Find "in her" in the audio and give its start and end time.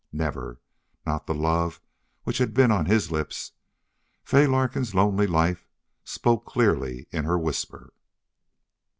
7.11-7.37